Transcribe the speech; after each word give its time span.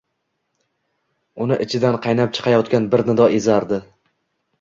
Uni 1.45 1.59
ichidan 1.65 1.97
qaynab 2.05 2.33
chiqayotgan 2.37 2.87
bir 2.95 3.05
nido 3.11 3.29
ezardi: 3.41 3.79